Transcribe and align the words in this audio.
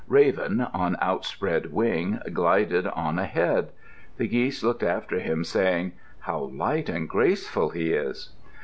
Raven, 0.07 0.61
on 0.73 0.97
outspread 0.99 1.71
wing, 1.71 2.21
glided 2.33 2.87
on 2.87 3.19
ahead. 3.19 3.69
The 4.17 4.27
geese 4.27 4.63
looked 4.63 4.81
after 4.81 5.19
him, 5.19 5.43
saying, 5.43 5.91
"How 6.21 6.39
light 6.51 6.89
and 6.89 7.07
graceful 7.07 7.69
he 7.69 7.93
is!" 7.93 8.31